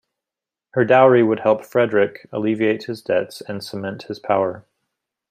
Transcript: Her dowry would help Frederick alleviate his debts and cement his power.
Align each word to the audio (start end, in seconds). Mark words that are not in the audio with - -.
Her 0.71 0.83
dowry 0.83 1.21
would 1.21 1.41
help 1.41 1.63
Frederick 1.63 2.27
alleviate 2.31 2.85
his 2.85 3.03
debts 3.03 3.41
and 3.41 3.63
cement 3.63 4.01
his 4.07 4.17
power. 4.17 4.65